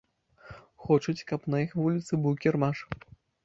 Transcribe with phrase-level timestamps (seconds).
[0.85, 2.77] Хочуць, каб на іх вуліцы быў кірмаш.